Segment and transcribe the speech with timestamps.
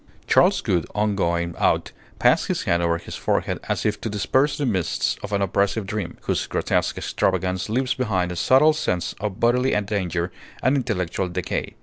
[0.25, 4.57] Charles Gould on going out passed his hand over his forehead as if to disperse
[4.57, 9.39] the mists of an oppressive dream, whose grotesque extravagance leaves behind a subtle sense of
[9.39, 10.31] bodily danger
[10.63, 11.75] and intellectual decay.